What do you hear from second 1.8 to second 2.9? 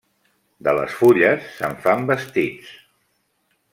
fan vestits.